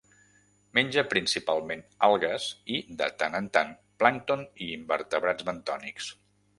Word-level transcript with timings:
Menja 0.77 1.03
principalment 1.11 1.83
algues 2.09 2.49
i, 2.79 2.81
de 3.05 3.11
tant 3.23 3.41
en 3.43 3.53
tant, 3.59 3.79
plàncton 4.03 4.45
i 4.67 4.75
invertebrats 4.81 5.51
bentònics. 5.53 6.15